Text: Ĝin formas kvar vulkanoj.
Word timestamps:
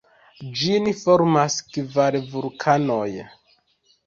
Ĝin 0.61 0.87
formas 1.01 1.57
kvar 1.75 2.19
vulkanoj. 2.33 3.07